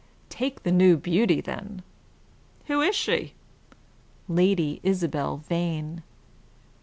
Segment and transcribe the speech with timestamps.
[0.29, 1.83] "Take the new beauty, then."
[2.65, 3.35] "Who is she?"
[4.27, 6.01] "Lady Isabel Vane."